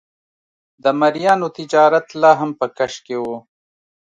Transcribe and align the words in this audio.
د 0.83 0.85
مریانو 0.99 1.47
تجارت 1.57 2.07
لا 2.21 2.31
هم 2.39 2.51
په 2.59 2.65
کش 2.77 2.93
کې 3.05 3.15
و. 3.23 3.25